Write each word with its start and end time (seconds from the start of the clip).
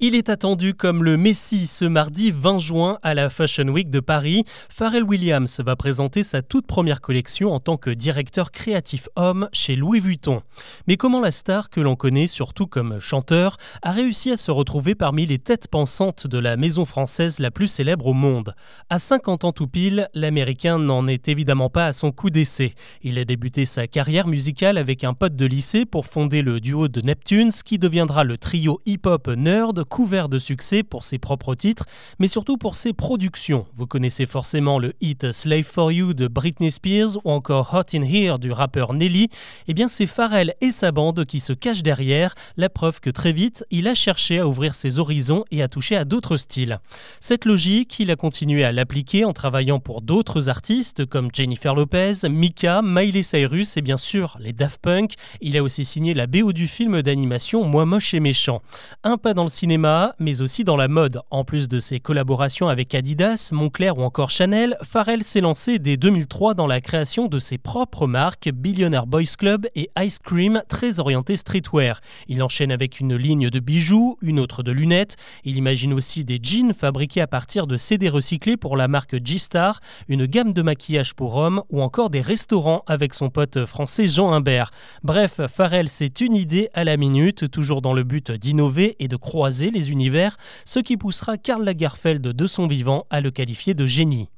Il 0.00 0.14
est 0.14 0.28
attendu 0.28 0.74
comme 0.74 1.02
le 1.02 1.16
Messi 1.16 1.66
ce 1.66 1.84
mardi 1.84 2.30
20 2.30 2.60
juin 2.60 2.98
à 3.02 3.14
la 3.14 3.28
Fashion 3.28 3.66
Week 3.66 3.90
de 3.90 3.98
Paris. 3.98 4.44
Pharrell 4.68 5.02
Williams 5.02 5.58
va 5.58 5.74
présenter 5.74 6.22
sa 6.22 6.40
toute 6.40 6.68
première 6.68 7.00
collection 7.00 7.52
en 7.52 7.58
tant 7.58 7.76
que 7.76 7.90
directeur 7.90 8.52
créatif 8.52 9.08
homme 9.16 9.48
chez 9.52 9.74
Louis 9.74 9.98
Vuitton. 9.98 10.42
Mais 10.86 10.96
comment 10.96 11.20
la 11.20 11.32
star 11.32 11.68
que 11.68 11.80
l'on 11.80 11.96
connaît 11.96 12.28
surtout 12.28 12.68
comme 12.68 13.00
chanteur 13.00 13.56
a 13.82 13.90
réussi 13.90 14.30
à 14.30 14.36
se 14.36 14.52
retrouver 14.52 14.94
parmi 14.94 15.26
les 15.26 15.40
têtes 15.40 15.66
pensantes 15.66 16.28
de 16.28 16.38
la 16.38 16.56
maison 16.56 16.84
française 16.84 17.40
la 17.40 17.50
plus 17.50 17.66
célèbre 17.66 18.06
au 18.06 18.14
monde? 18.14 18.54
À 18.90 19.00
50 19.00 19.46
ans 19.46 19.52
tout 19.52 19.66
pile, 19.66 20.08
l'américain 20.14 20.78
n'en 20.78 21.08
est 21.08 21.26
évidemment 21.26 21.70
pas 21.70 21.86
à 21.86 21.92
son 21.92 22.12
coup 22.12 22.30
d'essai. 22.30 22.72
Il 23.02 23.18
a 23.18 23.24
débuté 23.24 23.64
sa 23.64 23.88
carrière 23.88 24.28
musicale 24.28 24.78
avec 24.78 25.02
un 25.02 25.14
pote 25.14 25.34
de 25.34 25.46
lycée 25.46 25.86
pour 25.86 26.06
fonder 26.06 26.42
le 26.42 26.60
duo 26.60 26.86
de 26.86 27.00
Neptunes 27.00 27.50
qui 27.64 27.80
deviendra 27.80 28.22
le 28.22 28.38
trio 28.38 28.78
hip-hop 28.86 29.26
nerd 29.26 29.87
couvert 29.88 30.28
de 30.28 30.38
succès 30.38 30.82
pour 30.82 31.02
ses 31.02 31.18
propres 31.18 31.54
titres, 31.54 31.86
mais 32.18 32.28
surtout 32.28 32.56
pour 32.56 32.76
ses 32.76 32.92
productions. 32.92 33.66
Vous 33.74 33.86
connaissez 33.86 34.26
forcément 34.26 34.78
le 34.78 34.92
hit 35.00 35.32
Slave 35.32 35.64
for 35.64 35.90
You 35.90 36.14
de 36.14 36.28
Britney 36.28 36.70
Spears 36.70 37.16
ou 37.24 37.30
encore 37.30 37.74
Hot 37.74 37.96
in 37.96 38.02
Here 38.02 38.38
du 38.38 38.52
rappeur 38.52 38.92
Nelly. 38.92 39.28
Eh 39.66 39.74
bien, 39.74 39.88
c'est 39.88 40.06
Pharrell 40.06 40.54
et 40.60 40.70
sa 40.70 40.92
bande 40.92 41.24
qui 41.24 41.40
se 41.40 41.52
cachent 41.52 41.82
derrière, 41.82 42.34
la 42.56 42.68
preuve 42.68 43.00
que 43.00 43.10
très 43.10 43.32
vite, 43.32 43.64
il 43.70 43.88
a 43.88 43.94
cherché 43.94 44.38
à 44.38 44.46
ouvrir 44.46 44.74
ses 44.74 44.98
horizons 44.98 45.44
et 45.50 45.62
à 45.62 45.68
toucher 45.68 45.96
à 45.96 46.04
d'autres 46.04 46.36
styles. 46.36 46.78
Cette 47.20 47.44
logique, 47.44 47.98
il 47.98 48.10
a 48.10 48.16
continué 48.16 48.64
à 48.64 48.72
l'appliquer 48.72 49.24
en 49.24 49.32
travaillant 49.32 49.80
pour 49.80 50.02
d'autres 50.02 50.48
artistes 50.48 51.06
comme 51.06 51.30
Jennifer 51.32 51.74
Lopez, 51.74 52.28
Mika, 52.28 52.82
Miley 52.82 53.22
Cyrus 53.22 53.76
et 53.76 53.82
bien 53.82 53.96
sûr 53.96 54.36
les 54.40 54.52
Daft 54.52 54.80
Punk. 54.82 55.14
Il 55.40 55.56
a 55.56 55.62
aussi 55.62 55.84
signé 55.84 56.14
la 56.14 56.26
BO 56.26 56.52
du 56.52 56.66
film 56.66 57.00
d'animation 57.02 57.64
Moi 57.64 57.86
moche 57.86 58.14
et 58.14 58.20
méchant. 58.20 58.62
Un 59.04 59.16
pas 59.16 59.34
dans 59.34 59.44
le 59.44 59.48
cinéma 59.48 59.77
mais 60.18 60.42
aussi 60.42 60.64
dans 60.64 60.76
la 60.76 60.88
mode. 60.88 61.20
En 61.30 61.44
plus 61.44 61.68
de 61.68 61.78
ses 61.78 62.00
collaborations 62.00 62.68
avec 62.68 62.94
Adidas, 62.94 63.50
Moncler 63.52 63.90
ou 63.90 64.02
encore 64.02 64.30
Chanel, 64.30 64.76
Pharrell 64.82 65.22
s'est 65.22 65.40
lancé 65.40 65.78
dès 65.78 65.96
2003 65.96 66.54
dans 66.54 66.66
la 66.66 66.80
création 66.80 67.26
de 67.26 67.38
ses 67.38 67.58
propres 67.58 68.06
marques 68.06 68.50
Billionaire 68.50 69.06
Boys 69.06 69.36
Club 69.38 69.66
et 69.74 69.90
Ice 70.00 70.18
Cream, 70.18 70.62
très 70.68 70.98
orienté 70.98 71.36
streetwear. 71.36 72.00
Il 72.26 72.42
enchaîne 72.42 72.72
avec 72.72 72.98
une 72.98 73.14
ligne 73.14 73.50
de 73.50 73.60
bijoux, 73.60 74.16
une 74.20 74.40
autre 74.40 74.62
de 74.62 74.72
lunettes. 74.72 75.16
Il 75.44 75.56
imagine 75.56 75.92
aussi 75.92 76.24
des 76.24 76.40
jeans 76.42 76.74
fabriqués 76.74 77.20
à 77.20 77.26
partir 77.26 77.66
de 77.66 77.76
CD 77.76 78.08
recyclés 78.08 78.56
pour 78.56 78.76
la 78.76 78.88
marque 78.88 79.24
G-Star, 79.24 79.80
une 80.08 80.26
gamme 80.26 80.52
de 80.52 80.62
maquillage 80.62 81.14
pour 81.14 81.36
hommes 81.36 81.62
ou 81.70 81.82
encore 81.82 82.10
des 82.10 82.20
restaurants 82.20 82.82
avec 82.86 83.14
son 83.14 83.30
pote 83.30 83.64
français 83.64 84.08
Jean 84.08 84.32
Imbert. 84.32 84.70
Bref, 85.02 85.40
Pharrell, 85.46 85.88
c'est 85.88 86.20
une 86.20 86.34
idée 86.34 86.68
à 86.74 86.84
la 86.84 86.96
minute, 86.96 87.50
toujours 87.50 87.80
dans 87.80 87.92
le 87.92 88.02
but 88.02 88.32
d'innover 88.32 88.96
et 88.98 89.08
de 89.08 89.16
croiser 89.16 89.67
les 89.70 89.90
univers, 89.90 90.36
ce 90.64 90.80
qui 90.80 90.96
poussera 90.96 91.38
Karl 91.38 91.64
Lagerfeld 91.64 92.22
de 92.22 92.46
son 92.46 92.66
vivant 92.66 93.06
à 93.10 93.20
le 93.20 93.30
qualifier 93.30 93.74
de 93.74 93.86
génie. 93.86 94.28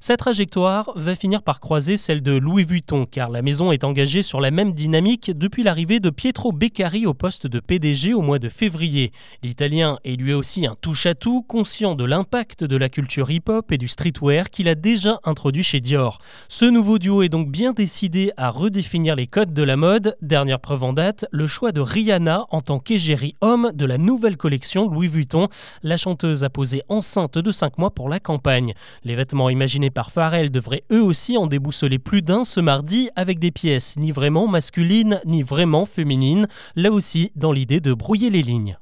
Sa 0.00 0.16
trajectoire 0.16 0.92
va 0.96 1.14
finir 1.14 1.42
par 1.42 1.60
croiser 1.60 1.96
celle 1.96 2.22
de 2.22 2.32
Louis 2.32 2.64
Vuitton, 2.64 3.06
car 3.06 3.30
la 3.30 3.42
maison 3.42 3.72
est 3.72 3.84
engagée 3.84 4.22
sur 4.22 4.40
la 4.40 4.50
même 4.50 4.72
dynamique 4.72 5.30
depuis 5.36 5.62
l'arrivée 5.62 6.00
de 6.00 6.10
Pietro 6.10 6.52
Beccari 6.52 7.06
au 7.06 7.14
poste 7.14 7.46
de 7.46 7.60
PDG 7.60 8.14
au 8.14 8.20
mois 8.20 8.38
de 8.38 8.48
février. 8.48 9.12
L'Italien 9.42 9.98
est 10.04 10.16
lui 10.16 10.32
aussi 10.32 10.66
un 10.66 10.76
touche-à-tout, 10.80 11.42
conscient 11.42 11.94
de 11.94 12.04
l'impact 12.04 12.64
de 12.64 12.76
la 12.76 12.88
culture 12.88 13.30
hip-hop 13.30 13.72
et 13.72 13.78
du 13.78 13.88
streetwear 13.88 14.50
qu'il 14.50 14.68
a 14.68 14.74
déjà 14.74 15.18
introduit 15.24 15.62
chez 15.62 15.80
Dior. 15.80 16.18
Ce 16.48 16.64
nouveau 16.64 16.98
duo 16.98 17.22
est 17.22 17.28
donc 17.28 17.50
bien 17.50 17.72
décidé 17.72 18.32
à 18.36 18.50
redéfinir 18.50 19.16
les 19.16 19.26
codes 19.26 19.54
de 19.54 19.62
la 19.62 19.76
mode. 19.76 20.16
Dernière 20.22 20.60
preuve 20.60 20.84
en 20.84 20.92
date, 20.92 21.26
le 21.30 21.46
choix 21.46 21.72
de 21.72 21.80
Rihanna 21.80 22.46
en 22.50 22.60
tant 22.60 22.78
qu'égérie 22.78 23.36
homme 23.40 23.72
de 23.74 23.84
la 23.84 23.98
nouvelle 23.98 24.36
collection 24.36 24.88
Louis 24.88 25.08
Vuitton. 25.08 25.48
La 25.82 25.96
chanteuse 25.96 26.44
a 26.44 26.50
posé 26.50 26.82
enceinte 26.88 27.38
de 27.38 27.52
5 27.52 27.78
mois 27.78 27.90
pour 27.90 28.08
la 28.08 28.20
campagne. 28.20 28.74
Les 29.04 29.14
vêtements 29.14 29.48
imaginés 29.64 29.88
par 29.88 30.12
Pharrell 30.12 30.50
devraient 30.50 30.84
eux 30.92 31.02
aussi 31.02 31.38
en 31.38 31.46
déboussoler 31.46 31.98
plus 31.98 32.20
d'un 32.20 32.44
ce 32.44 32.60
mardi 32.60 33.08
avec 33.16 33.38
des 33.38 33.50
pièces 33.50 33.96
ni 33.96 34.12
vraiment 34.12 34.46
masculines 34.46 35.22
ni 35.24 35.42
vraiment 35.42 35.86
féminines, 35.86 36.48
là 36.76 36.90
aussi 36.90 37.32
dans 37.34 37.50
l'idée 37.50 37.80
de 37.80 37.94
brouiller 37.94 38.28
les 38.28 38.42
lignes. 38.42 38.76